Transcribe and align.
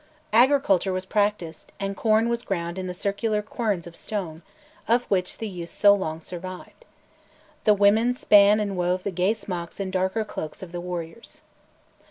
Agriculture 0.33 0.91
was 0.91 1.05
practised, 1.05 1.71
and 1.79 1.95
corn 1.95 2.27
was 2.27 2.41
ground 2.41 2.79
in 2.79 2.87
the 2.87 2.91
circular 2.95 3.43
querns 3.43 3.85
of 3.85 3.95
stone, 3.95 4.41
of 4.87 5.03
which 5.11 5.37
the 5.37 5.47
use 5.47 5.69
so 5.69 5.93
long 5.93 6.19
survived. 6.21 6.85
The 7.65 7.75
women 7.75 8.15
span 8.15 8.59
and 8.59 8.75
wove 8.75 9.03
the 9.03 9.11
gay 9.11 9.35
smocks 9.35 9.79
and 9.79 9.91
darker 9.93 10.25
cloaks 10.25 10.63
of 10.63 10.71
the 10.71 10.81
warriors. 10.81 11.41